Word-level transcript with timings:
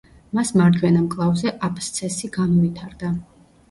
მას 0.37 0.51
მარჯვენა 0.61 1.03
მკლავზე 1.05 1.55
აბსცესი 1.71 2.35
განუვითარდა. 2.43 3.17